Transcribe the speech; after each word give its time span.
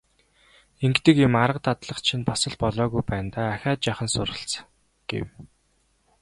Ингэдэг 0.85 1.17
юм, 1.27 1.33
арга 1.43 1.59
дадлага 1.67 2.01
чинь 2.07 2.27
бас 2.29 2.41
л 2.51 2.55
болоогүй 2.63 3.03
байна 3.11 3.29
даа, 3.35 3.47
ахиад 3.55 3.79
жаахан 3.85 4.09
суралц 4.15 4.51
гэв. 5.09 5.25